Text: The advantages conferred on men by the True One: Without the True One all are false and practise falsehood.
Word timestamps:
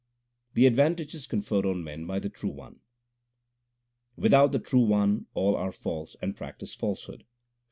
The 0.55 0.65
advantages 0.65 1.27
conferred 1.27 1.63
on 1.63 1.83
men 1.83 2.07
by 2.07 2.17
the 2.17 2.27
True 2.27 2.49
One: 2.49 2.79
Without 4.15 4.51
the 4.51 4.57
True 4.57 4.83
One 4.87 5.27
all 5.35 5.55
are 5.55 5.71
false 5.71 6.15
and 6.23 6.35
practise 6.35 6.73
falsehood. 6.73 7.23